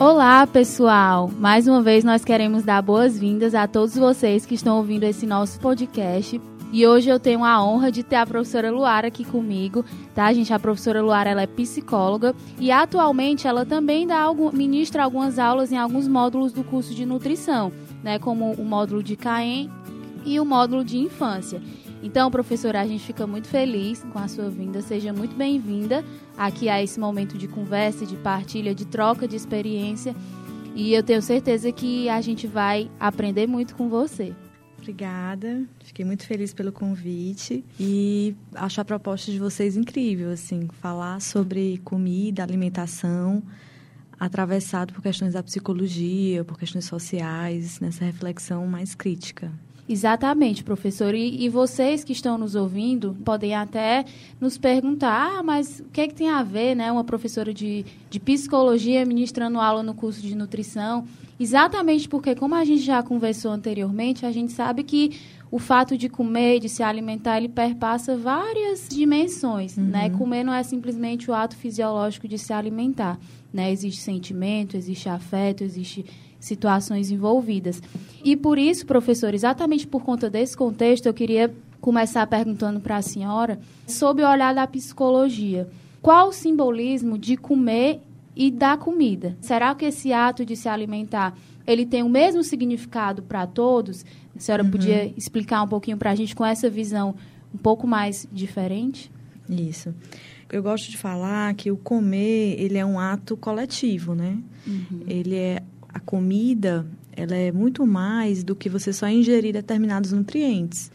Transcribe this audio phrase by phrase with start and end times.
[0.00, 1.28] Olá, pessoal!
[1.40, 5.58] Mais uma vez nós queremos dar boas-vindas a todos vocês que estão ouvindo esse nosso
[5.58, 6.40] podcast.
[6.72, 9.84] E hoje eu tenho a honra de ter a professora Luara aqui comigo,
[10.14, 10.54] tá, gente?
[10.54, 15.72] A professora Luara ela é psicóloga e atualmente ela também dá algum, ministra algumas aulas
[15.72, 18.20] em alguns módulos do curso de nutrição, né?
[18.20, 19.68] Como o módulo de CAEM
[20.24, 21.60] e o módulo de infância.
[22.02, 24.80] Então, professora, a gente fica muito feliz com a sua vinda.
[24.80, 26.04] Seja muito bem-vinda
[26.36, 30.14] aqui a esse momento de conversa, de partilha, de troca de experiência.
[30.76, 34.32] E eu tenho certeza que a gente vai aprender muito com você.
[34.78, 41.20] Obrigada, fiquei muito feliz pelo convite e acho a proposta de vocês incrível, assim, falar
[41.20, 43.42] sobre comida, alimentação,
[44.18, 49.52] atravessado por questões da psicologia, por questões sociais, nessa reflexão mais crítica.
[49.88, 51.14] Exatamente, professor.
[51.14, 54.04] E, e, vocês que estão nos ouvindo podem até
[54.38, 56.92] nos perguntar, ah, mas o que, é que tem a ver, né?
[56.92, 61.06] Uma professora de, de psicologia ministrando aula no curso de nutrição.
[61.40, 65.18] Exatamente porque, como a gente já conversou anteriormente, a gente sabe que
[65.50, 69.84] o fato de comer, de se alimentar, ele perpassa várias dimensões, uhum.
[69.84, 70.10] né?
[70.10, 73.18] Comer não é simplesmente o ato fisiológico de se alimentar,
[73.52, 73.72] né?
[73.72, 76.04] Existe sentimento, existe afeto, existe
[76.38, 77.82] situações envolvidas.
[78.22, 83.02] E por isso, professor, exatamente por conta desse contexto, eu queria começar perguntando para a
[83.02, 85.68] senhora, sob o olhar da psicologia,
[86.02, 88.00] qual o simbolismo de comer
[88.36, 89.36] e da comida?
[89.40, 91.34] Será que esse ato de se alimentar
[91.68, 94.02] ele tem o mesmo significado para todos?
[94.38, 94.70] A senhora uhum.
[94.70, 97.14] podia explicar um pouquinho para a gente com essa visão
[97.54, 99.10] um pouco mais diferente?
[99.50, 99.94] Isso.
[100.50, 104.38] Eu gosto de falar que o comer ele é um ato coletivo, né?
[104.66, 105.02] Uhum.
[105.06, 106.86] Ele é a comida
[107.18, 110.90] ela é muito mais do que você só ingerir determinados nutrientes.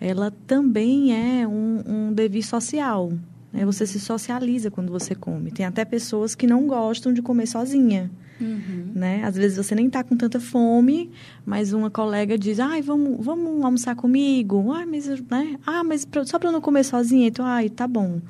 [0.00, 3.12] Ela também é um, um dever social.
[3.52, 3.62] Né?
[3.66, 5.50] Você se socializa quando você come.
[5.50, 8.10] Tem até pessoas que não gostam de comer sozinha.
[8.40, 8.92] Uhum.
[8.94, 9.22] Né?
[9.24, 11.10] Às vezes você nem está com tanta fome,
[11.44, 14.72] mas uma colega diz, ai, vamos, vamos almoçar comigo.
[14.72, 15.56] Ai, mas, né?
[15.66, 17.28] Ah, mas só para não comer sozinha.
[17.28, 18.20] Então, ai, tá bom.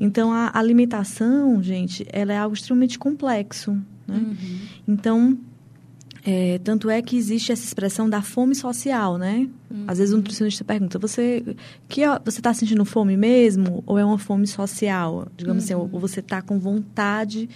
[0.00, 3.72] Então, a alimentação, gente, ela é algo extremamente complexo.
[4.06, 4.16] Né?
[4.16, 4.58] Uhum.
[4.86, 5.38] Então,
[6.24, 9.48] é, tanto é que existe essa expressão da fome social, né?
[9.70, 9.84] Uhum.
[9.86, 11.56] Às vezes um nutricionista pergunta, você
[11.88, 15.26] que você está sentindo fome mesmo ou é uma fome social?
[15.36, 15.82] Digamos uhum.
[15.82, 17.48] assim, ou você está com vontade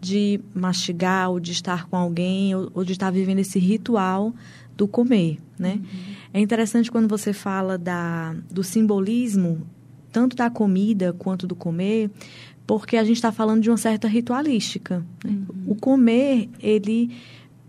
[0.00, 4.34] de mastigar ou de estar com alguém ou, ou, de estar vivendo esse ritual
[4.76, 5.74] do comer, né?
[5.74, 6.14] Uhum.
[6.32, 9.66] É interessante quando você fala da, do simbolismo
[10.10, 12.10] tanto da comida quanto do comer,
[12.66, 15.04] porque a gente está falando de uma certa ritualística.
[15.24, 15.32] Né?
[15.32, 15.44] Uhum.
[15.66, 17.10] O comer, ele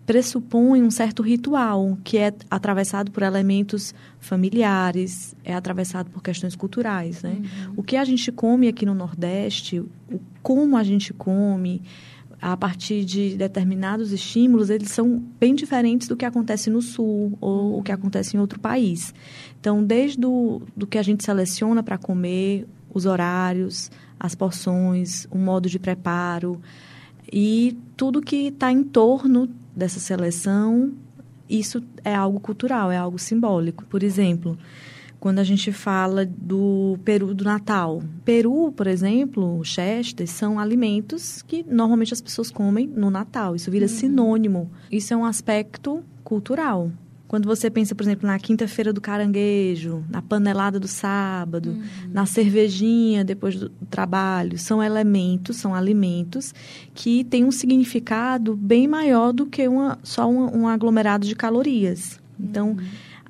[0.05, 7.21] pressupõe um certo ritual que é atravessado por elementos familiares, é atravessado por questões culturais,
[7.21, 7.37] né?
[7.39, 7.73] Uhum.
[7.77, 9.89] O que a gente come aqui no Nordeste, o
[10.41, 11.81] como a gente come,
[12.41, 17.77] a partir de determinados estímulos, eles são bem diferentes do que acontece no Sul ou
[17.79, 19.13] o que acontece em outro país.
[19.59, 25.37] Então, desde do, do que a gente seleciona para comer, os horários, as porções, o
[25.37, 26.59] modo de preparo
[27.31, 30.91] e tudo que está em torno dessa seleção,
[31.49, 33.85] isso é algo cultural, é algo simbólico.
[33.85, 34.57] Por exemplo,
[35.21, 38.01] quando a gente fala do peru do Natal.
[38.25, 43.55] Peru, por exemplo, chester, são alimentos que normalmente as pessoas comem no Natal.
[43.55, 43.89] Isso vira uhum.
[43.89, 44.71] sinônimo.
[44.91, 46.91] Isso é um aspecto cultural.
[47.27, 51.83] Quando você pensa, por exemplo, na quinta-feira do caranguejo, na panelada do sábado, uhum.
[52.11, 56.51] na cervejinha depois do trabalho, são elementos, são alimentos
[56.95, 62.19] que têm um significado bem maior do que uma, só um, um aglomerado de calorias.
[62.39, 62.77] Então, uhum.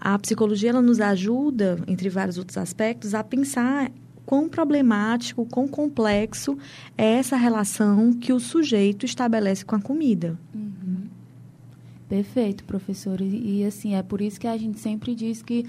[0.02, 3.92] A psicologia ela nos ajuda, entre vários outros aspectos, a pensar
[4.26, 6.58] quão problemático, quão complexo
[6.98, 10.40] é essa relação que o sujeito estabelece com a comida.
[10.56, 11.04] Uhum.
[12.10, 13.22] Perfeito, professor.
[13.22, 15.68] E, assim, é por isso que a gente sempre diz que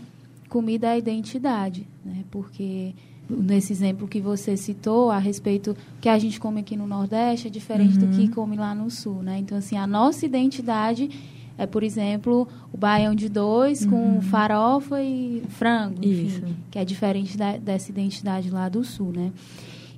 [0.48, 2.24] comida é identidade, né?
[2.30, 2.94] Porque
[3.28, 7.50] nesse exemplo que você citou a respeito que a gente come aqui no Nordeste é
[7.50, 8.10] diferente uhum.
[8.10, 9.38] do que come lá no Sul, né?
[9.38, 11.10] Então, assim, a nossa identidade
[11.56, 13.90] é, por exemplo, o baião de dois uhum.
[13.90, 16.42] com farofa e frango, enfim, Isso.
[16.70, 19.32] que é diferente da, dessa identidade lá do Sul, né?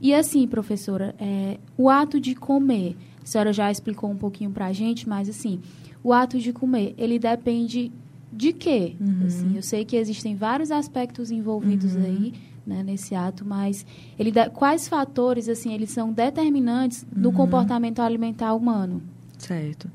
[0.00, 4.66] E assim, professora, é, o ato de comer, a senhora já explicou um pouquinho para
[4.66, 5.60] a gente, mas assim,
[6.02, 7.90] o ato de comer, ele depende
[8.30, 8.96] de quê?
[9.00, 9.26] Uhum.
[9.26, 12.04] Assim, eu sei que existem vários aspectos envolvidos uhum.
[12.04, 12.34] aí,
[12.66, 13.86] né, nesse ato, mas
[14.18, 17.34] ele quais fatores, assim, eles são determinantes do uhum.
[17.34, 19.02] comportamento alimentar humano?
[19.38, 19.90] Certo.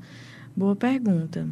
[0.56, 1.48] Boa pergunta.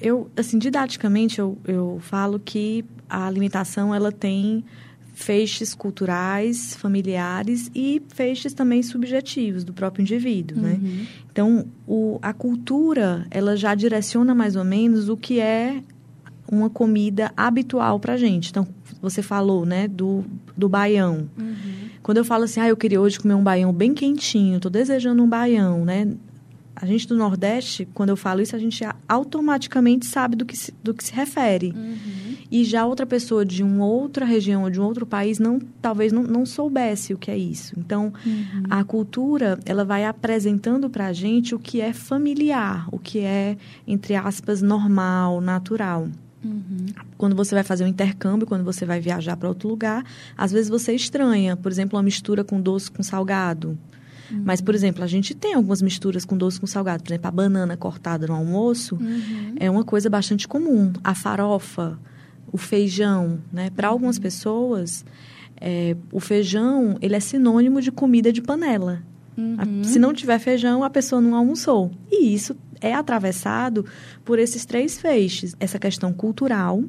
[0.00, 4.64] Eu, assim, didaticamente, eu, eu falo que a alimentação, ela tem
[5.12, 10.74] feixes culturais, familiares e feixes também subjetivos do próprio indivíduo, né?
[10.74, 10.88] uhum.
[10.88, 11.06] né?
[11.32, 15.82] Então, o, a cultura, ela já direciona mais ou menos o que é
[16.50, 18.50] uma comida habitual para gente.
[18.50, 18.66] Então,
[19.02, 20.24] você falou, né, do,
[20.56, 21.28] do baião.
[21.36, 21.88] Uhum.
[22.00, 25.22] Quando eu falo assim, ah, eu queria hoje comer um baião bem quentinho, estou desejando
[25.22, 26.08] um baião, né?
[26.80, 30.72] A gente do Nordeste, quando eu falo isso, a gente automaticamente sabe do que se,
[30.82, 31.74] do que se refere.
[31.76, 32.36] Uhum.
[32.50, 36.12] E já outra pessoa de uma outra região ou de um outro país não, talvez
[36.12, 37.74] não, não soubesse o que é isso.
[37.76, 38.62] Então, uhum.
[38.70, 43.56] a cultura, ela vai apresentando para a gente o que é familiar, o que é,
[43.86, 46.08] entre aspas, normal, natural.
[46.44, 46.86] Uhum.
[47.16, 50.04] Quando você vai fazer um intercâmbio, quando você vai viajar para outro lugar,
[50.36, 53.76] às vezes você estranha, por exemplo, uma mistura com doce com salgado.
[54.30, 54.42] Uhum.
[54.44, 57.02] Mas, por exemplo, a gente tem algumas misturas com doce com salgado.
[57.02, 59.54] Por exemplo, a banana cortada no almoço uhum.
[59.56, 60.92] é uma coisa bastante comum.
[61.02, 61.98] A farofa,
[62.52, 63.70] o feijão, né?
[63.70, 64.22] Para algumas uhum.
[64.22, 65.04] pessoas,
[65.60, 69.02] é, o feijão ele é sinônimo de comida de panela.
[69.36, 69.84] Uhum.
[69.84, 71.92] Se não tiver feijão, a pessoa não almoçou.
[72.10, 73.84] E isso é atravessado
[74.24, 76.82] por esses três feixes: essa questão cultural,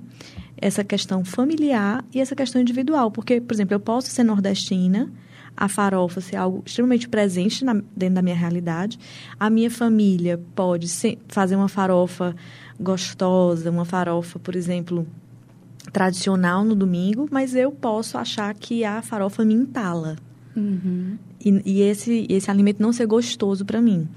[0.57, 3.11] essa questão familiar e essa questão individual.
[3.11, 5.11] Porque, por exemplo, eu posso ser nordestina,
[5.59, 8.97] a farofa ser algo extremamente presente na, dentro da minha realidade.
[9.37, 10.87] A minha família pode
[11.27, 12.33] fazer uma farofa
[12.79, 15.05] gostosa, uma farofa, por exemplo,
[15.91, 20.15] tradicional no domingo, mas eu posso achar que a farofa me entala.
[20.55, 21.17] Uhum.
[21.43, 24.07] E, e, esse, esse alimento não ser gostoso para mim.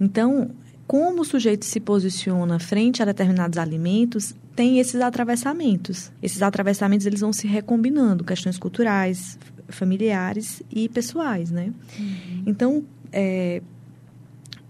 [0.00, 0.50] Então,
[0.88, 6.10] como o sujeito se posiciona frente a determinados alimentos, tem esses atravessamentos.
[6.20, 9.38] Esses atravessamentos eles vão se recombinando, questões culturais,
[9.70, 11.72] familiares e pessoais, né?
[11.98, 12.42] Uhum.
[12.46, 13.62] Então, é,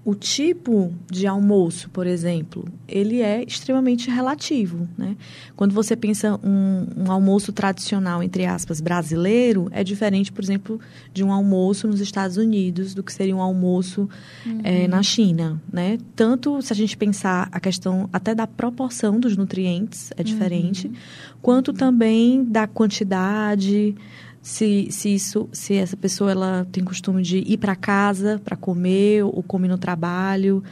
[0.02, 5.14] o tipo de almoço, por exemplo, ele é extremamente relativo, né?
[5.54, 10.80] Quando você pensa um, um, almoço tradicional, entre aspas, brasileiro, é diferente, por exemplo,
[11.12, 14.08] de um almoço nos Estados Unidos do que seria um almoço
[14.46, 14.60] uhum.
[14.64, 15.98] é, na China, né?
[16.16, 20.94] Tanto se a gente pensar a questão até da proporção dos nutrientes é diferente, uhum.
[21.42, 23.94] quanto também da quantidade,
[24.42, 29.22] se, se isso se essa pessoa ela tem costume de ir para casa para comer
[29.24, 30.62] ou comer no trabalho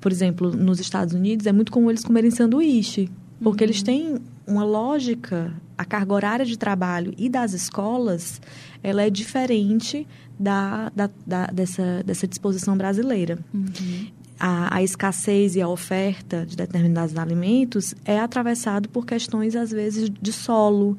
[0.00, 3.08] por exemplo nos Estados Unidos é muito comum eles comerem sanduíche
[3.42, 3.70] porque uhum.
[3.70, 4.16] eles têm
[4.46, 8.40] uma lógica a carga horária de trabalho e das escolas
[8.82, 10.06] ela é diferente
[10.38, 14.06] da, da, da dessa, dessa disposição brasileira uhum.
[14.38, 20.10] A, a, escassez e a oferta de determinados alimentos é atravessado por questões, às vezes,
[20.10, 20.98] de solo,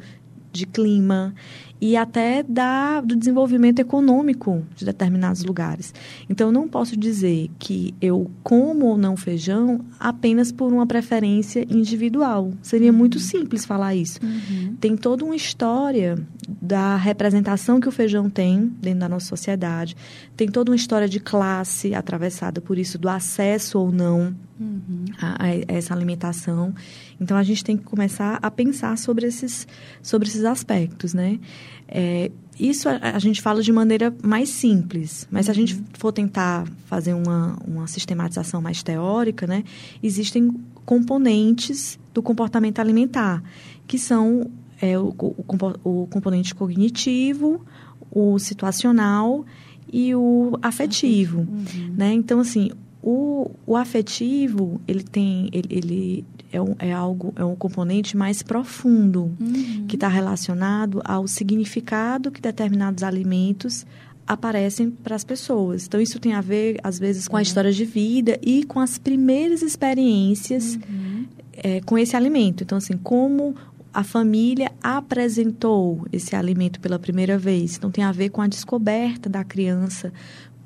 [0.54, 1.36] de clima
[1.80, 5.94] e até da, do desenvolvimento econômico de determinados lugares.
[6.30, 11.66] Então, eu não posso dizer que eu como ou não feijão apenas por uma preferência
[11.70, 12.52] individual.
[12.62, 12.98] Seria uhum.
[12.98, 14.20] muito simples falar isso.
[14.24, 14.76] Uhum.
[14.80, 16.18] Tem toda uma história
[16.62, 19.96] da representação que o feijão tem dentro da nossa sociedade.
[20.36, 25.06] Tem toda uma história de classe atravessada por isso, do acesso ou não uhum.
[25.20, 26.74] a, a, essa alimentação.
[27.20, 29.68] Então a gente tem que começar a pensar sobre esses,
[30.02, 31.40] sobre esses aspectos, né?
[31.88, 35.84] É, isso a, a, gente fala de maneira mais simples, mas se a gente uhum.
[35.94, 39.64] for tentar fazer uma, uma sistematização mais teórica, né?
[40.02, 40.52] Existem
[40.86, 43.44] componentes do comportamento alimentar,
[43.86, 44.50] que são
[44.82, 45.44] é, o, o,
[45.84, 47.66] o componente cognitivo,
[48.10, 49.46] o situacional
[49.92, 51.94] e o afetivo, uhum.
[51.96, 52.14] né?
[52.14, 52.72] Então, assim,
[53.04, 58.42] o, o afetivo, ele tem, ele, ele é, um, é algo, é um componente mais
[58.42, 59.86] profundo, uhum.
[59.88, 63.86] que está relacionado ao significado que determinados alimentos
[64.28, 65.86] aparecem para as pessoas.
[65.86, 67.44] Então, isso tem a ver, às vezes, com a uhum.
[67.44, 71.26] história de vida e com as primeiras experiências uhum.
[71.54, 72.64] é, com esse alimento.
[72.64, 73.56] Então, assim, como
[73.94, 77.78] a família apresentou esse alimento pela primeira vez.
[77.78, 80.12] Então, tem a ver com a descoberta da criança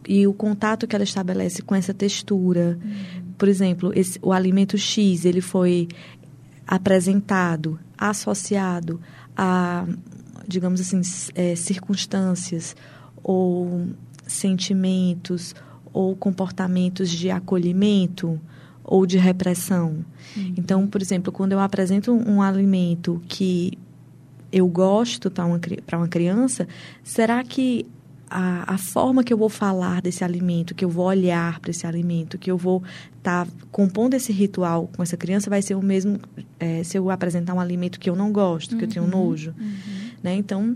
[0.07, 2.79] e o contato que ela estabelece com essa textura.
[2.81, 3.28] Uhum.
[3.39, 5.87] Por exemplo, esse, o alimento X, ele foi
[6.67, 8.99] apresentado, associado
[9.35, 9.87] a,
[10.45, 11.01] digamos assim,
[11.33, 12.75] é, circunstâncias
[13.23, 13.87] ou
[14.27, 15.55] sentimentos
[15.91, 18.39] ou comportamentos de acolhimento
[18.83, 20.05] ou de repressão.
[20.35, 20.53] Uhum.
[20.57, 23.71] Então, por exemplo, quando eu apresento um, um alimento que
[24.51, 25.59] eu gosto para uma,
[25.93, 26.67] uma criança,
[27.03, 27.85] será que
[28.29, 31.87] a, a, forma que eu vou falar desse alimento, que eu vou olhar para esse
[31.87, 32.83] alimento, que eu vou
[33.17, 36.19] estar tá compondo esse ritual com essa criança vai ser o mesmo
[36.59, 39.53] é, se eu apresentar um alimento que eu não gosto, que eu tenho uhum, nojo.
[39.59, 39.73] Uhum.
[40.21, 40.35] Né?
[40.35, 40.75] Então,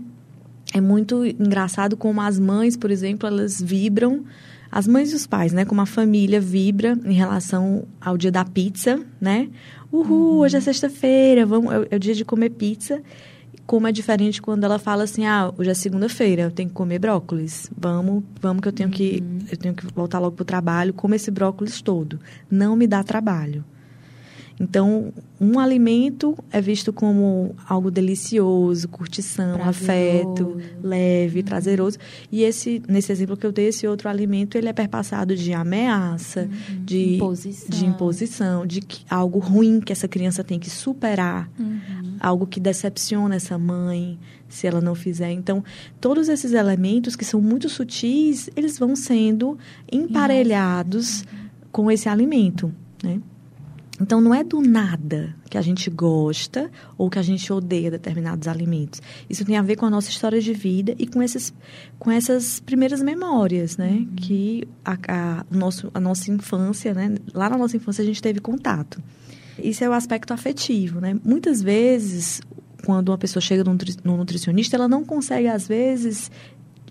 [0.72, 4.24] é muito engraçado como as mães, por exemplo, elas vibram
[4.70, 5.64] as mães e os pais, né?
[5.64, 9.48] Como a família vibra em relação ao dia da pizza, né?
[9.92, 10.38] Uhul, uhum.
[10.38, 13.00] hoje é sexta-feira, vamos, é, é o dia de comer pizza
[13.66, 16.98] como é diferente quando ela fala assim, ah, hoje é segunda-feira, eu tenho que comer
[16.98, 17.70] brócolis.
[17.76, 19.38] Vamos, vamos que eu tenho que uhum.
[19.50, 22.20] eu tenho que voltar logo pro trabalho, como esse brócolis todo.
[22.50, 23.64] Não me dá trabalho.
[24.58, 31.44] Então, um alimento é visto como algo delicioso, curtição, afeto, leve, uhum.
[31.44, 31.98] prazeroso.
[32.30, 36.42] E esse, nesse exemplo que eu dei, esse outro alimento, ele é perpassado de ameaça,
[36.42, 36.84] uhum.
[36.84, 37.68] de, imposição.
[37.68, 42.16] de imposição, de que, algo ruim que essa criança tem que superar, uhum.
[42.20, 44.18] algo que decepciona essa mãe
[44.48, 45.32] se ela não fizer.
[45.32, 45.64] Então,
[46.00, 49.58] todos esses elementos que são muito sutis, eles vão sendo
[49.90, 51.26] emparelhados uhum.
[51.72, 53.20] com esse alimento, né?
[54.00, 58.48] Então, não é do nada que a gente gosta ou que a gente odeia determinados
[58.48, 59.00] alimentos.
[59.30, 61.54] Isso tem a ver com a nossa história de vida e com, esses,
[61.98, 63.90] com essas primeiras memórias, né?
[63.90, 64.14] Uhum.
[64.16, 67.14] Que a, a, nosso, a nossa infância, né?
[67.32, 69.00] Lá na nossa infância a gente teve contato.
[69.62, 71.16] Isso é o aspecto afetivo, né?
[71.24, 72.40] Muitas vezes,
[72.84, 76.32] quando uma pessoa chega no nutricionista, ela não consegue, às vezes,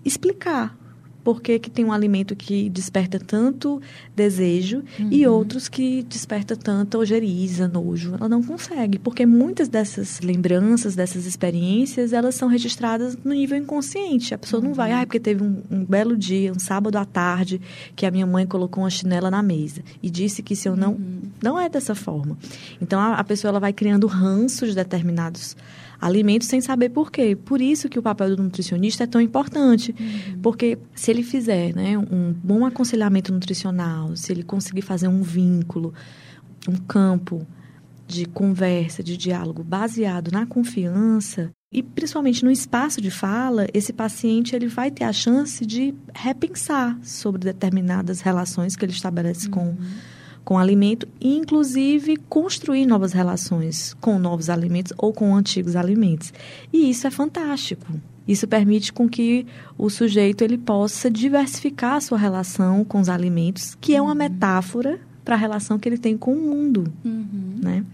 [0.02, 0.74] explicar
[1.24, 3.80] por que, que tem um alimento que desperta tanto
[4.14, 5.08] desejo uhum.
[5.10, 8.14] e outros que desperta tanta ojeriza, nojo.
[8.14, 14.34] Ela não consegue, porque muitas dessas lembranças, dessas experiências, elas são registradas no nível inconsciente.
[14.34, 14.68] A pessoa uhum.
[14.68, 17.60] não vai, ah, porque teve um, um, belo dia, um sábado à tarde,
[17.96, 20.92] que a minha mãe colocou uma chinela na mesa e disse que se eu não...
[20.92, 21.22] Uhum.
[21.42, 22.38] Não é dessa forma.
[22.80, 25.56] Então, a, a pessoa ela vai criando ranços de determinados
[26.04, 27.34] alimentos sem saber por quê.
[27.34, 29.94] Por isso que o papel do nutricionista é tão importante.
[29.98, 30.38] Uhum.
[30.42, 35.94] Porque se ele fizer né, um bom aconselhamento nutricional, se ele conseguir fazer um vínculo,
[36.68, 37.46] um campo
[38.06, 44.54] de conversa, de diálogo baseado na confiança e principalmente no espaço de fala, esse paciente
[44.54, 49.52] ele vai ter a chance de repensar sobre determinadas relações que ele estabelece uhum.
[49.52, 49.76] com
[50.44, 56.32] com alimento e, inclusive, construir novas relações com novos alimentos ou com antigos alimentos.
[56.72, 57.86] E isso é fantástico.
[58.26, 59.46] Isso permite com que
[59.76, 64.18] o sujeito ele possa diversificar a sua relação com os alimentos, que é uma uhum.
[64.18, 67.58] metáfora para a relação que ele tem com o mundo, uhum.
[67.62, 67.84] né?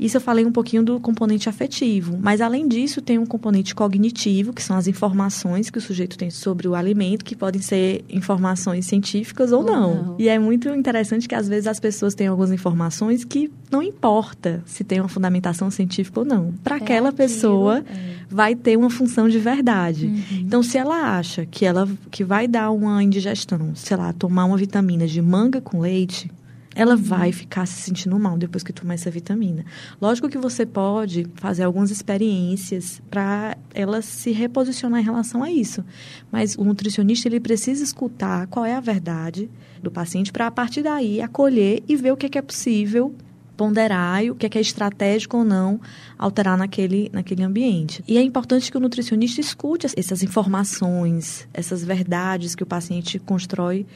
[0.00, 4.52] Isso eu falei um pouquinho do componente afetivo, mas além disso tem um componente cognitivo,
[4.54, 8.86] que são as informações que o sujeito tem sobre o alimento, que podem ser informações
[8.86, 9.94] científicas ou, ou não.
[9.94, 10.16] não.
[10.18, 14.62] E é muito interessante que às vezes as pessoas têm algumas informações que não importa
[14.64, 16.54] se tem uma fundamentação científica ou não.
[16.64, 18.14] Para é aquela aquilo, pessoa é.
[18.28, 20.06] vai ter uma função de verdade.
[20.06, 20.38] Uhum.
[20.40, 24.56] Então se ela acha que ela que vai dar uma indigestão, sei lá, tomar uma
[24.56, 26.30] vitamina de manga com leite,
[26.74, 29.64] ela vai ficar se sentindo mal depois que tomar essa vitamina.
[30.00, 35.84] Lógico que você pode fazer algumas experiências para ela se reposicionar em relação a isso,
[36.30, 39.50] mas o nutricionista ele precisa escutar qual é a verdade
[39.82, 43.14] do paciente para a partir daí acolher e ver o que é, que é possível
[43.56, 45.78] ponderar e o que é, que é estratégico ou não
[46.16, 48.02] alterar naquele, naquele ambiente.
[48.08, 53.86] E é importante que o nutricionista escute essas informações, essas verdades que o paciente constrói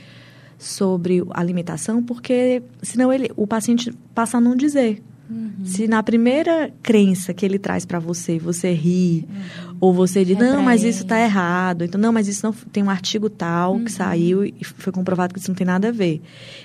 [0.65, 5.03] sobre alimentação, porque senão ele, o paciente passa a não dizer.
[5.29, 5.65] Uhum.
[5.65, 9.77] Se na primeira crença que ele traz para você, você ri, uhum.
[9.81, 12.83] ou você diz, é não, mas isso está errado, então, não, mas isso não tem
[12.83, 13.85] um artigo tal uhum.
[13.85, 16.21] que saiu e foi comprovado que isso não tem nada a ver.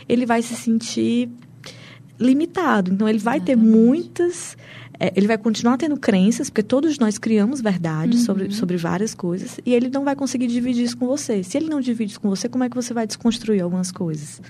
[0.08, 1.30] Ele vai se sentir
[2.20, 2.92] limitado.
[2.94, 3.66] Então, ele vai Exatamente.
[3.66, 4.58] ter muitas
[5.00, 8.26] é, ele vai continuar tendo crenças, porque todos nós criamos verdades uhum.
[8.26, 11.42] sobre, sobre várias coisas, e ele não vai conseguir dividir isso com você.
[11.42, 14.42] Se ele não divide isso com você, como é que você vai desconstruir algumas coisas?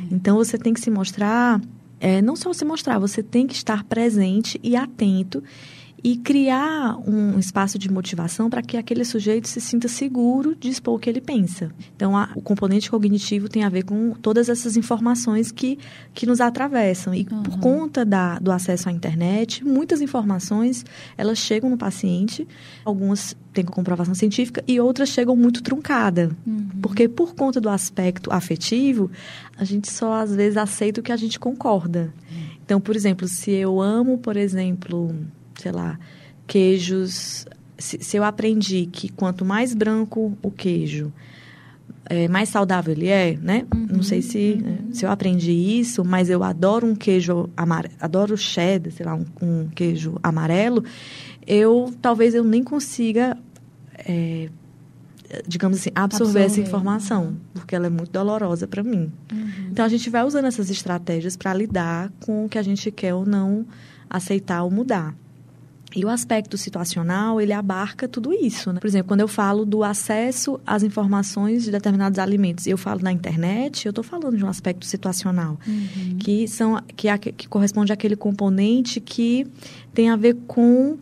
[0.00, 0.08] Uhum.
[0.12, 1.60] Então, você tem que se mostrar,
[2.00, 5.42] é, não só se mostrar, você tem que estar presente e atento
[6.04, 10.96] e criar um espaço de motivação para que aquele sujeito se sinta seguro de expor
[10.96, 11.70] o que ele pensa.
[11.94, 15.78] Então, a, o componente cognitivo tem a ver com todas essas informações que,
[16.12, 17.14] que nos atravessam.
[17.14, 17.42] E uhum.
[17.44, 20.84] por conta da, do acesso à internet, muitas informações
[21.16, 22.48] elas chegam no paciente,
[22.84, 26.30] algumas têm comprovação científica e outras chegam muito truncada.
[26.44, 26.68] Uhum.
[26.80, 29.08] Porque por conta do aspecto afetivo,
[29.56, 32.12] a gente só às vezes aceita o que a gente concorda.
[32.28, 32.42] Uhum.
[32.64, 35.14] Então, por exemplo, se eu amo, por exemplo,
[35.56, 35.98] sei lá,
[36.46, 37.46] queijos.
[37.78, 41.12] Se, se eu aprendi que quanto mais branco o queijo,
[42.06, 43.66] é, mais saudável ele é, né?
[43.74, 44.70] Uhum, Não sei se, uhum.
[44.70, 49.14] Né, se eu aprendi isso, mas eu adoro um queijo amarelo, adoro cheddar, sei lá,
[49.14, 50.84] um, um, queijo amarelo.
[51.46, 53.36] Eu talvez eu nem consiga,
[53.96, 54.48] é,
[55.46, 59.10] digamos assim, absorver, absorver, essa informação, porque ela é muito dolorosa para mim.
[59.32, 59.68] Uhum.
[59.70, 63.14] Então a gente vai usando essas estratégias para lidar com o que a gente quer
[63.14, 63.64] ou não
[64.10, 65.14] aceitar ou mudar.
[65.94, 68.80] E o aspecto situacional, ele abarca tudo isso, né?
[68.80, 73.12] Por exemplo, quando eu falo do acesso às informações de determinados alimentos, eu falo na
[73.12, 76.16] internet, eu estou falando de um aspecto situacional, uhum.
[76.18, 79.46] que, são, que, é, que corresponde àquele componente que
[79.92, 80.98] tem a ver com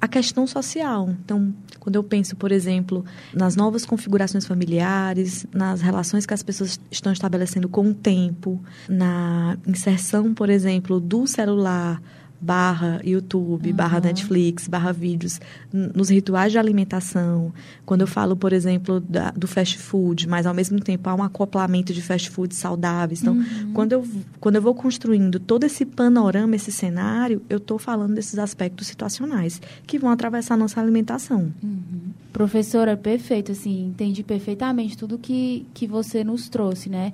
[0.00, 1.08] a questão social.
[1.24, 6.80] Então, quando eu penso, por exemplo, nas novas configurações familiares, nas relações que as pessoas
[6.90, 12.02] estão estabelecendo com o tempo, na inserção, por exemplo, do celular
[12.40, 13.76] barra YouTube, uhum.
[13.76, 15.40] barra Netflix, barra vídeos,
[15.72, 17.52] nos rituais de alimentação.
[17.84, 21.22] Quando eu falo, por exemplo, da, do fast food, mas ao mesmo tempo há um
[21.22, 23.22] acoplamento de fast food saudáveis.
[23.22, 23.72] Então, uhum.
[23.72, 24.06] quando, eu,
[24.40, 29.60] quando eu vou construindo todo esse panorama, esse cenário, eu estou falando desses aspectos situacionais
[29.86, 31.52] que vão atravessar a nossa alimentação.
[31.62, 32.12] Uhum.
[32.32, 37.12] Professora, perfeito, assim, entendi perfeitamente tudo que, que você nos trouxe, né?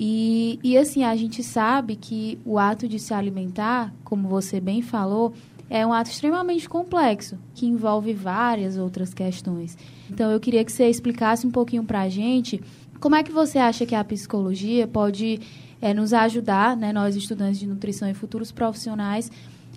[0.00, 4.80] E, e assim, a gente sabe que o ato de se alimentar, como você bem
[4.80, 5.34] falou,
[5.68, 9.76] é um ato extremamente complexo, que envolve várias outras questões.
[10.08, 12.62] Então, eu queria que você explicasse um pouquinho para a gente
[13.00, 15.40] como é que você acha que a psicologia pode
[15.82, 19.32] é, nos ajudar, né, nós estudantes de nutrição e futuros profissionais,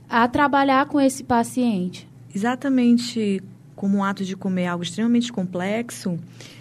[0.07, 2.07] a trabalhar com esse paciente.
[2.33, 3.41] Exatamente
[3.75, 6.19] como um ato de comer algo extremamente complexo,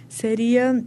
[0.09, 0.83] seria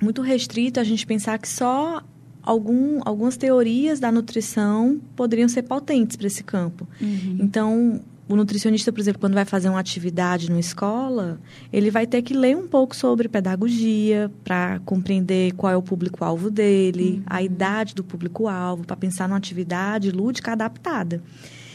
[0.00, 2.02] muito restrito a gente pensar que só
[2.42, 6.88] algum, algumas teorias da nutrição poderiam ser potentes para esse campo.
[7.00, 7.36] Uhum.
[7.40, 11.40] Então, o nutricionista, por exemplo, quando vai fazer uma atividade numa escola,
[11.72, 16.48] ele vai ter que ler um pouco sobre pedagogia para compreender qual é o público-alvo
[16.48, 17.22] dele, uhum.
[17.26, 21.20] a idade do público-alvo, para pensar numa atividade lúdica adaptada.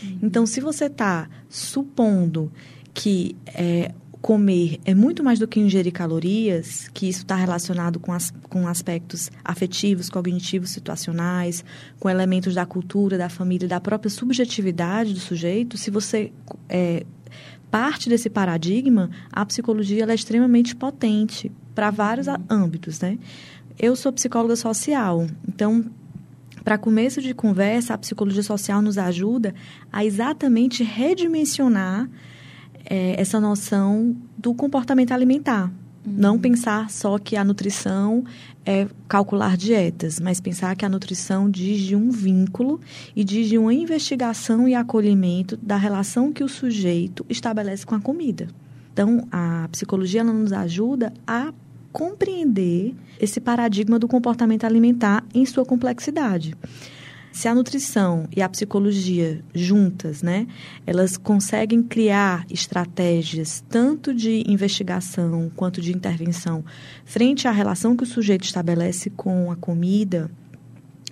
[0.02, 0.20] Uhum.
[0.24, 2.52] Então, se você está supondo
[2.94, 3.92] que é,
[4.26, 8.68] comer é muito mais do que ingerir calorias, que isso está relacionado com, as, com
[8.68, 11.64] aspectos afetivos, cognitivos, situacionais,
[12.00, 16.32] com elementos da cultura, da família, da própria subjetividade do sujeito, se você
[16.68, 17.06] é,
[17.70, 23.20] parte desse paradigma, a psicologia é extremamente potente para vários âmbitos, né?
[23.78, 25.86] Eu sou psicóloga social, então
[26.64, 29.54] para começo de conversa, a psicologia social nos ajuda
[29.94, 32.10] a exatamente redimensionar
[32.86, 35.72] é, essa noção do comportamento alimentar.
[36.06, 36.14] Uhum.
[36.16, 38.24] Não pensar só que a nutrição
[38.66, 42.80] é calcular dietas, mas pensar que a nutrição diz de um vínculo
[43.16, 48.00] e diz de uma investigação e acolhimento da relação que o sujeito estabelece com a
[48.00, 48.48] comida.
[48.94, 51.54] Então, a psicologia nos ajuda a
[51.92, 56.56] compreender esse paradigma do comportamento alimentar em sua complexidade
[57.36, 60.48] se a nutrição e a psicologia juntas, né,
[60.88, 66.64] elas conseguem criar estratégias tanto de investigação quanto de intervenção
[67.04, 70.32] frente à relação que o sujeito estabelece com a comida,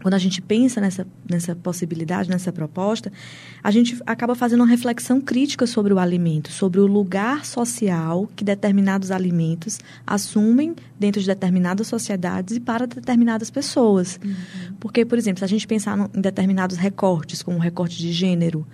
[0.03, 3.09] quando a gente pensa nessa, nessa possibilidade, nessa proposta,
[3.63, 8.43] a gente acaba fazendo uma reflexão crítica sobre o alimento, sobre o lugar social que
[8.43, 14.19] determinados alimentos assumem dentro de determinadas sociedades e para determinadas pessoas.
[14.21, 14.75] Uhum.
[14.77, 18.67] Porque, por exemplo, se a gente pensar em determinados recortes, como o recorte de gênero,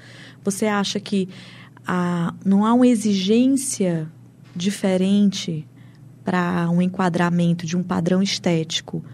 [0.43, 1.29] você acha que
[1.85, 4.11] a, não há uma exigência
[4.55, 5.67] diferente
[6.25, 9.05] para um enquadramento de um padrão estético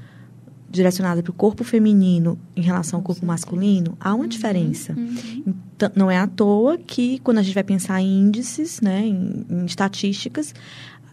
[0.76, 4.94] direcionada para o corpo feminino em relação ao corpo masculino, há uma uhum, diferença.
[4.94, 5.54] Uhum.
[5.76, 9.46] Então, não é à toa que, quando a gente vai pensar em índices, né, em,
[9.50, 10.54] em estatísticas,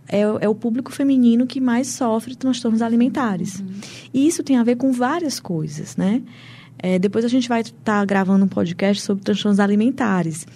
[0.09, 3.61] é, é, o público feminino que mais sofre transtornos alimentares.
[3.61, 3.67] Uhum.
[4.13, 6.23] E isso tem a ver com várias coisas, né?
[6.79, 10.47] É, depois a gente vai estar tá gravando um podcast sobre transtornos alimentares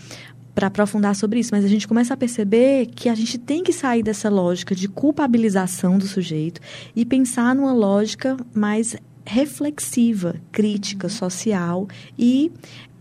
[0.56, 3.74] para aprofundar sobre isso, mas a gente começa a perceber que a gente tem que
[3.74, 6.62] sair dessa lógica de culpabilização do sujeito
[6.96, 11.86] e pensar numa lógica mais reflexiva, crítica, social
[12.18, 12.50] e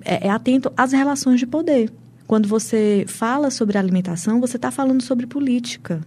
[0.02, 1.90] é, é atento às relações de poder.
[2.28, 6.02] Quando você fala sobre alimentação, você está falando sobre política.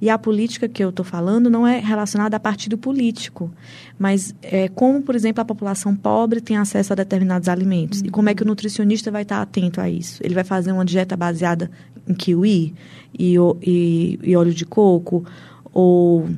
[0.00, 3.50] E a política que eu estou falando não é relacionada a partido político,
[3.98, 8.00] mas é como, por exemplo, a população pobre tem acesso a determinados alimentos.
[8.00, 8.06] Uhum.
[8.06, 10.22] E como é que o nutricionista vai estar atento a isso?
[10.22, 11.70] Ele vai fazer uma dieta baseada
[12.06, 12.74] em kiwi
[13.18, 15.24] e, e, e óleo de coco
[15.72, 16.28] ou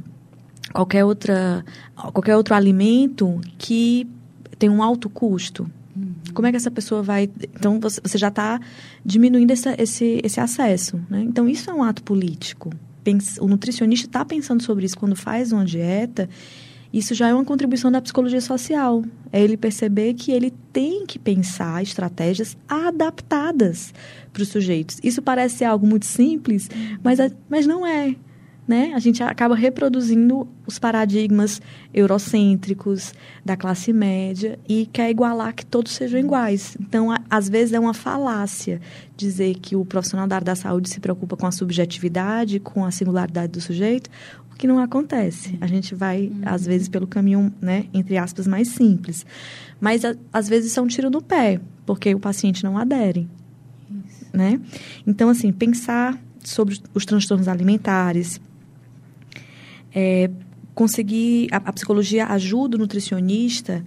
[0.73, 1.65] qualquer, outra,
[2.13, 4.07] qualquer outro alimento que
[4.59, 5.71] tem um alto custo.
[5.95, 6.15] Uhum.
[6.35, 7.31] Como é que essa pessoa vai.
[7.55, 8.61] Então, você já está
[9.05, 11.01] diminuindo esse, esse, esse acesso.
[11.09, 11.23] Né?
[11.23, 12.71] Então, isso é um ato político
[13.41, 16.29] o nutricionista está pensando sobre isso quando faz uma dieta,
[16.93, 19.05] isso já é uma contribuição da psicologia social.
[19.33, 23.93] É ele perceber que ele tem que pensar estratégias adaptadas
[24.33, 24.99] para os sujeitos.
[25.03, 26.69] Isso parece ser algo muito simples,
[27.03, 28.17] mas, é, mas não é
[28.67, 28.93] né?
[28.95, 31.61] A gente acaba reproduzindo os paradigmas
[31.95, 36.77] eurocêntricos da classe média e quer igualar que todos sejam iguais.
[36.81, 38.81] Então, às vezes é uma falácia
[39.17, 42.91] dizer que o profissional da área da saúde se preocupa com a subjetividade, com a
[42.91, 44.11] singularidade do sujeito,
[44.53, 45.57] o que não acontece.
[45.61, 46.41] A gente vai, uhum.
[46.45, 49.25] às vezes, pelo caminho, né, entre aspas, mais simples.
[49.81, 50.03] Mas,
[50.33, 53.29] às vezes, são um tiro no pé, porque o paciente não adere.
[54.33, 54.61] Né?
[55.07, 58.41] Então, assim, pensar sobre os transtornos alimentares,
[59.97, 60.31] é,
[60.75, 63.83] conseguir a, a psicologia ajuda o nutricionista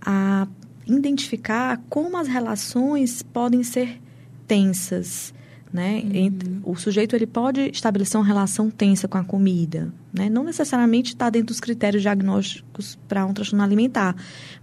[0.00, 0.46] a
[0.86, 4.00] identificar como as relações podem ser
[4.46, 5.34] tensas,
[5.70, 6.02] né?
[6.04, 6.60] Uhum.
[6.62, 10.30] O sujeito ele pode estabelecer uma relação tensa com a comida, né?
[10.30, 14.14] Não necessariamente está dentro dos critérios diagnósticos para um transtorno alimentar,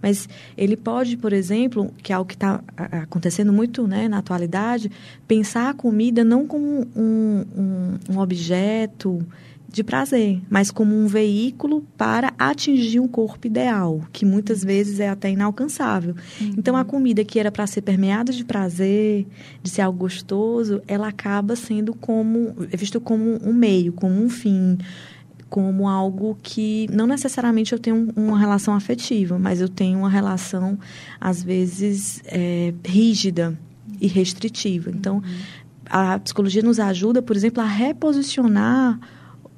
[0.02, 2.64] mas ele pode, por exemplo, que é algo que está
[3.02, 4.90] acontecendo muito, né, na atualidade,
[5.28, 9.24] pensar a comida não como um, um, um objeto
[9.68, 15.08] de prazer, mas como um veículo para atingir um corpo ideal, que muitas vezes é
[15.08, 16.14] até inalcançável.
[16.40, 16.54] Uhum.
[16.56, 19.26] Então a comida que era para ser permeada de prazer,
[19.62, 24.28] de ser algo gostoso, ela acaba sendo como é visto como um meio, como um
[24.28, 24.78] fim,
[25.48, 30.78] como algo que não necessariamente eu tenho uma relação afetiva, mas eu tenho uma relação
[31.20, 33.58] às vezes é, rígida
[34.00, 34.90] e restritiva.
[34.90, 35.22] Então
[35.84, 38.98] a psicologia nos ajuda, por exemplo, a reposicionar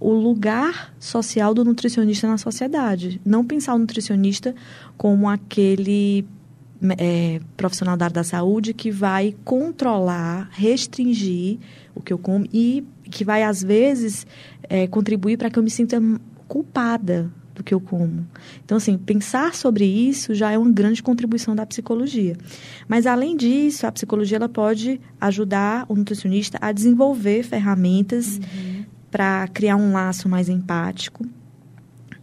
[0.01, 3.21] o lugar social do nutricionista na sociedade.
[3.25, 4.55] Não pensar o nutricionista
[4.97, 6.25] como aquele
[6.99, 11.59] é, profissional da área da saúde que vai controlar, restringir
[11.95, 14.27] o que eu como e que vai, às vezes,
[14.69, 16.01] é, contribuir para que eu me sinta
[16.47, 18.25] culpada do que eu como.
[18.65, 22.37] Então, assim, pensar sobre isso já é uma grande contribuição da psicologia.
[22.87, 28.79] Mas, além disso, a psicologia ela pode ajudar o nutricionista a desenvolver ferramentas uhum
[29.11, 31.25] para criar um laço mais empático.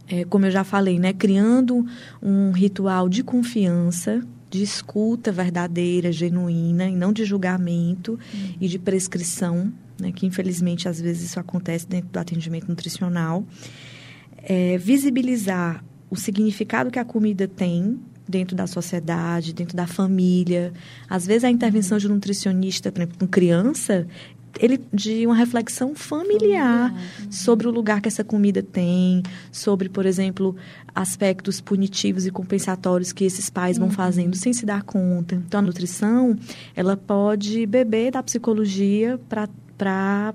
[0.08, 1.84] É, como eu já falei, né, criando
[2.22, 8.54] um ritual de confiança, de escuta verdadeira, genuína, e não de julgamento uhum.
[8.60, 13.44] e de prescrição, né, que infelizmente às vezes isso acontece dentro do atendimento nutricional.
[14.42, 20.72] É, visibilizar o significado que a comida tem dentro da sociedade, dentro da família.
[21.08, 24.06] Às vezes a intervenção de um nutricionista, por exemplo, com criança,
[24.60, 27.32] ele de uma reflexão familiar, familiar.
[27.32, 30.56] sobre o lugar que essa comida tem, sobre, por exemplo,
[30.94, 33.92] aspectos punitivos e compensatórios que esses pais vão uhum.
[33.94, 35.34] fazendo sem se dar conta.
[35.34, 36.36] Então, a nutrição,
[36.74, 40.34] ela pode beber da psicologia para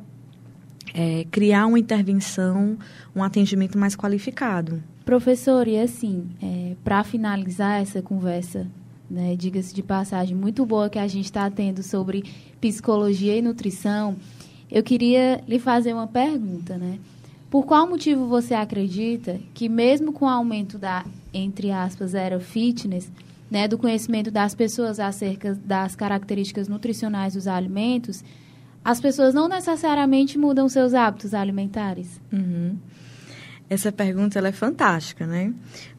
[0.94, 2.78] é, criar uma intervenção,
[3.16, 4.82] um atendimento mais qualificado.
[5.06, 8.68] Professor, e assim, é, para finalizar essa conversa
[9.12, 12.24] né, diga-se de passagem, muito boa que a gente está tendo sobre
[12.62, 14.16] psicologia e nutrição,
[14.72, 16.98] eu queria lhe fazer uma pergunta, né?
[17.50, 23.12] Por qual motivo você acredita que mesmo com o aumento da, entre aspas, era fitness,
[23.50, 28.24] né, do conhecimento das pessoas acerca das características nutricionais dos alimentos,
[28.84, 32.22] as pessoas não necessariamente mudam seus hábitos alimentares?
[32.32, 32.78] Uhum.
[33.72, 35.54] Essa pergunta ela é fantástica, né?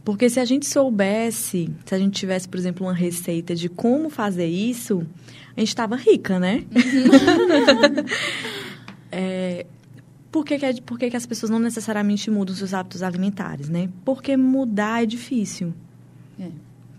[0.05, 4.11] Porque se a gente soubesse, se a gente tivesse, por exemplo, uma receita de como
[4.11, 5.07] fazer isso,
[5.57, 6.67] a gente estava rica, né?
[9.11, 9.65] é,
[10.31, 13.71] por que, que, é, por que, que as pessoas não necessariamente mudam seus hábitos alimentares,
[13.71, 13.89] né?
[14.05, 15.73] Porque mudar é difícil.
[16.39, 16.51] É.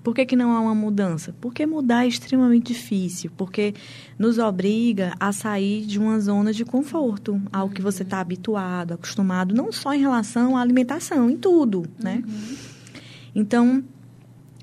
[0.04, 1.34] Por que, que não há uma mudança?
[1.40, 3.74] Porque mudar é extremamente difícil, porque
[4.20, 9.56] nos obriga a sair de uma zona de conforto, ao que você está habituado, acostumado,
[9.56, 12.22] não só em relação à alimentação, em tudo, né?
[12.28, 12.56] Uhum.
[13.34, 13.84] Então,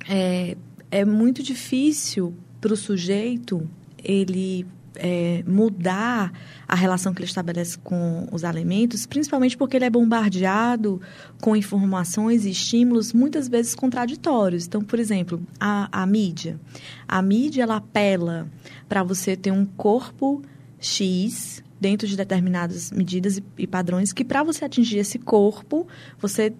[0.08, 0.56] é,
[0.90, 3.66] é muito difícil para o sujeito
[4.02, 6.32] ele é, mudar
[6.66, 11.00] a relação que ele estabelece com os alimentos, principalmente porque ele é bombardeado
[11.40, 14.66] com informações e estímulos muitas vezes contraditórios.
[14.66, 16.58] Então, por exemplo, a, a mídia.
[17.06, 18.48] A mídia ela apela
[18.88, 20.42] para você ter um corpo
[20.78, 25.86] X dentro de determinadas medidas e, e padrões que para você atingir esse corpo,
[26.18, 26.52] você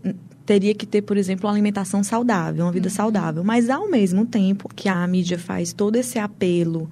[0.47, 2.95] teria que ter, por exemplo, uma alimentação saudável, uma vida uhum.
[2.95, 3.45] saudável.
[3.45, 6.90] Mas ao mesmo tempo que a mídia faz todo esse apelo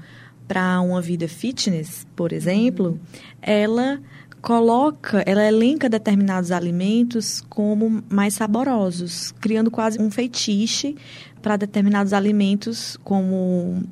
[0.48, 2.98] para uma vida fitness, por exemplo,
[3.40, 4.00] ela
[4.40, 10.94] coloca, ela elenca determinados alimentos como mais saborosos, criando quase um feitiço
[11.42, 13.82] para determinados alimentos como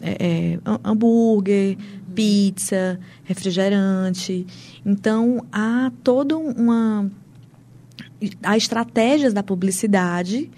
[0.00, 1.76] é, é, hambúrguer,
[2.14, 4.46] pizza, refrigerante.
[4.84, 7.10] Então há toda uma
[8.42, 10.50] há estratégias da publicidade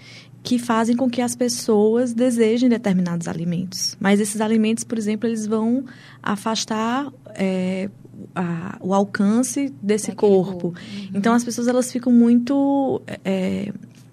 [0.43, 3.97] que fazem com que as pessoas desejem determinados alimentos.
[4.01, 5.85] Mas esses alimentos, por exemplo, eles vão
[6.23, 7.91] afastar é,
[8.35, 10.53] a, o alcance desse corpo.
[10.53, 10.67] corpo.
[10.69, 11.11] Uhum.
[11.15, 13.73] Então as pessoas elas ficam muito é,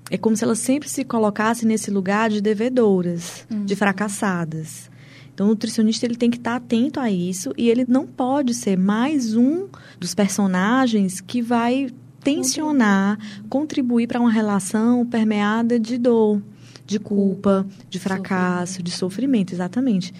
[0.10, 3.66] é como se elas sempre se colocassem nesse lugar de devedoras, uhum.
[3.66, 4.90] de fracassadas.
[5.34, 8.78] Então, o nutricionista ele tem que estar atento a isso e ele não pode ser
[8.78, 9.68] mais um
[10.00, 11.90] dos personagens que vai
[12.26, 16.42] tensionar, contribuir para uma relação permeada de dor,
[16.84, 20.12] de culpa, de fracasso, de sofrimento, exatamente.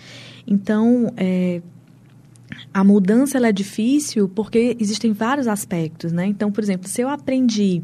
[0.46, 1.64] Então, é,
[2.72, 6.28] a mudança é difícil porque existem vários aspectos, né?
[6.28, 7.82] Então, por exemplo, se eu aprendi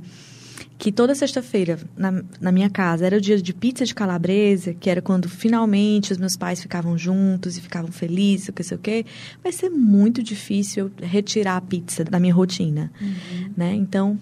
[0.82, 4.90] que toda sexta-feira na, na minha casa era o dia de pizza de calabresa, que
[4.90, 8.80] era quando finalmente os meus pais ficavam juntos e ficavam felizes, o que sei o
[8.80, 9.06] quê,
[9.44, 13.52] vai ser muito difícil retirar a pizza da minha rotina, uhum.
[13.56, 13.76] né?
[13.76, 14.20] Então,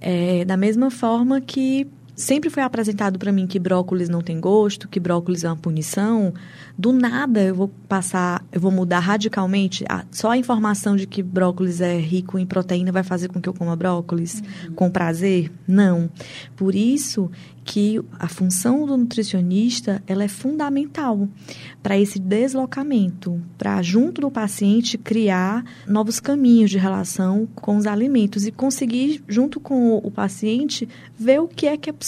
[0.00, 1.86] é, da mesma forma que
[2.18, 6.34] sempre foi apresentado para mim que brócolis não tem gosto, que brócolis é uma punição,
[6.76, 9.84] do nada eu vou passar, eu vou mudar radicalmente.
[10.10, 13.54] Só a informação de que brócolis é rico em proteína vai fazer com que eu
[13.54, 14.74] coma brócolis uhum.
[14.74, 15.50] com prazer?
[15.66, 16.10] Não.
[16.56, 17.30] Por isso
[17.64, 21.28] que a função do nutricionista ela é fundamental
[21.82, 28.46] para esse deslocamento, para junto do paciente criar novos caminhos de relação com os alimentos
[28.46, 32.07] e conseguir junto com o paciente ver o que é que é possível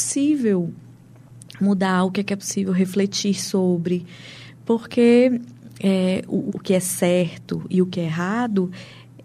[1.60, 4.06] mudar, o que é que é possível refletir sobre,
[4.64, 5.40] porque
[5.78, 8.70] é, o, o que é certo e o que é errado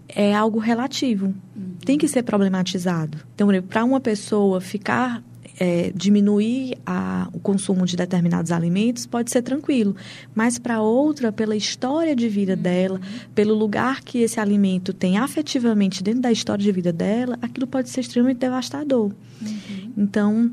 [0.08, 1.28] é algo relativo.
[1.28, 1.76] Uhum.
[1.84, 3.18] Tem que ser problematizado.
[3.34, 5.24] Então, para uma pessoa ficar
[5.60, 9.96] é, diminuir a, o consumo de determinados alimentos pode ser tranquilo,
[10.34, 13.00] mas para outra, pela história de vida dela,
[13.34, 17.90] pelo lugar que esse alimento tem afetivamente dentro da história de vida dela, aquilo pode
[17.90, 19.12] ser extremamente devastador.
[19.42, 19.92] Uhum.
[19.98, 20.52] Então,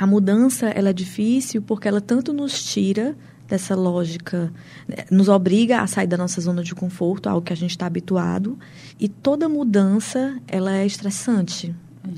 [0.00, 3.14] a mudança ela é difícil porque ela tanto nos tira
[3.46, 4.50] dessa lógica,
[4.88, 7.84] né, nos obriga a sair da nossa zona de conforto, algo que a gente está
[7.84, 8.58] habituado,
[8.98, 11.74] e toda mudança ela é estressante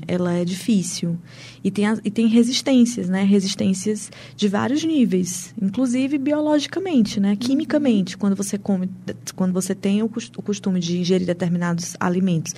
[0.07, 1.17] ela é difícil.
[1.63, 3.23] E tem, e tem resistências, né?
[3.23, 7.35] Resistências de vários níveis, inclusive biologicamente, né?
[7.35, 8.89] Quimicamente, quando você come,
[9.35, 12.53] quando você tem o costume de ingerir determinados alimentos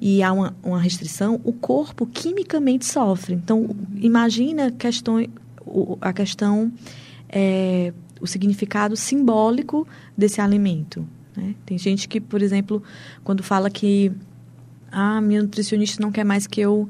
[0.00, 3.34] e há uma, uma restrição, o corpo quimicamente sofre.
[3.34, 5.26] Então, imagina questão,
[6.00, 6.72] a questão
[7.28, 9.86] é, o significado simbólico
[10.16, 11.06] desse alimento.
[11.36, 11.54] Né?
[11.64, 12.82] Tem gente que, por exemplo,
[13.22, 14.12] quando fala que
[14.90, 16.88] ah, minha nutricionista não quer mais que eu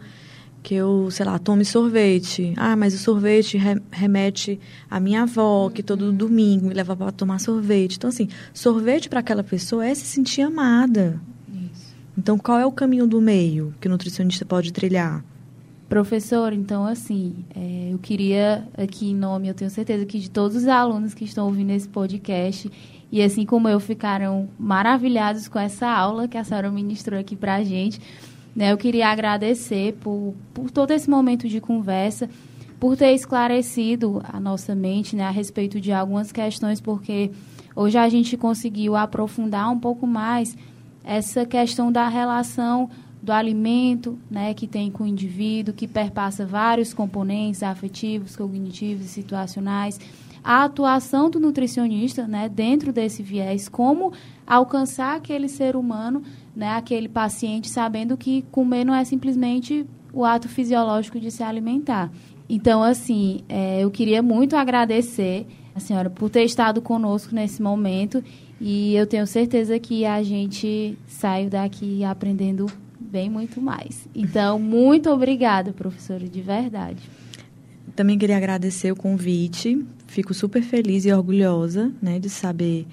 [0.66, 2.52] que eu, sei lá, tome sorvete.
[2.56, 4.58] Ah, mas o sorvete re remete
[4.90, 7.94] à minha avó, que todo domingo me leva para tomar sorvete.
[7.94, 11.20] Então, assim, sorvete para aquela pessoa é se sentir amada.
[11.48, 11.94] Isso.
[12.18, 15.24] Então, qual é o caminho do meio que o nutricionista pode trilhar?
[15.88, 20.56] Professor, então, assim, é, eu queria aqui em nome, eu tenho certeza que de todos
[20.56, 22.68] os alunos que estão ouvindo esse podcast,
[23.10, 27.56] e assim como eu ficaram maravilhados com essa aula que a senhora ministrou aqui para
[27.56, 28.00] a gente.
[28.54, 28.72] Né?
[28.72, 32.28] Eu queria agradecer por, por todo esse momento de conversa,
[32.80, 37.30] por ter esclarecido a nossa mente né, a respeito de algumas questões, porque
[37.74, 40.56] hoje a gente conseguiu aprofundar um pouco mais
[41.04, 42.90] essa questão da relação
[43.22, 49.08] do alimento né, que tem com o indivíduo, que perpassa vários componentes afetivos, cognitivos e
[49.08, 49.98] situacionais
[50.46, 54.12] a atuação do nutricionista, né, dentro desse viés, como
[54.46, 56.22] alcançar aquele ser humano,
[56.54, 62.12] né, aquele paciente, sabendo que comer não é simplesmente o ato fisiológico de se alimentar.
[62.48, 68.22] Então, assim, é, eu queria muito agradecer a senhora por ter estado conosco nesse momento
[68.60, 72.66] e eu tenho certeza que a gente saiu daqui aprendendo
[73.00, 74.08] bem muito mais.
[74.14, 77.02] Então, muito obrigada, professora, de verdade.
[77.94, 82.86] Também queria agradecer o convite fico super feliz e orgulhosa né, de saber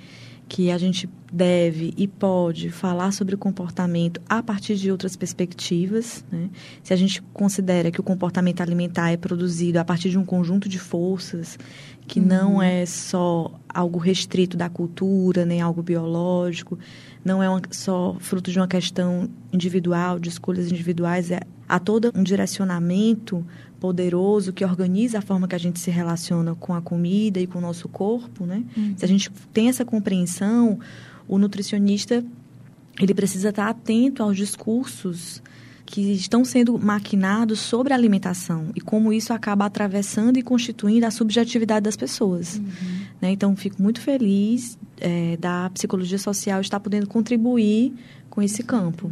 [0.50, 6.24] que a gente deve e pode falar sobre o comportamento a partir de outras perspectivas.
[6.32, 6.50] Né?
[6.84, 10.70] Se a gente considera que o comportamento alimentar é produzido a partir de um conjunto
[10.70, 11.58] de forças,
[12.06, 12.26] que uhum.
[12.26, 16.78] não é só algo restrito da cultura, nem algo biológico,
[17.24, 21.40] não é uma, só fruto de uma questão individual, de escolhas individuais, é,
[21.74, 23.44] há todo um direcionamento
[23.80, 27.58] poderoso que organiza a forma que a gente se relaciona com a comida e com
[27.58, 28.64] o nosso corpo, né?
[28.78, 28.94] Uhum.
[28.96, 30.80] Se a gente tem essa compreensão,
[31.28, 32.24] o nutricionista
[33.00, 35.42] ele precisa estar atento aos discursos
[35.84, 41.12] que estão sendo maquinados sobre a alimentação e como isso acaba atravessando e constituindo a
[41.12, 42.58] subjetividade das pessoas.
[42.58, 42.66] Uhum.
[43.20, 43.32] Né?
[43.32, 47.94] Então, fico muito feliz é, da psicologia social estar podendo contribuir
[48.30, 49.12] com esse campo.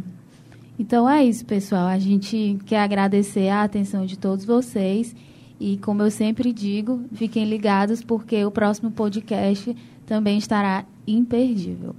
[0.82, 1.86] Então é isso, pessoal.
[1.86, 5.14] A gente quer agradecer a atenção de todos vocês.
[5.60, 11.94] E como eu sempre digo, fiquem ligados porque o próximo podcast também estará imperdível.